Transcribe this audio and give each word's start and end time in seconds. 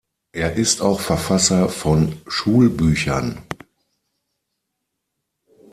Er 0.31 0.53
ist 0.55 0.81
auch 0.81 0.99
Verfasser 0.99 1.69
von 1.69 2.19
Schulbüchern. 2.25 3.37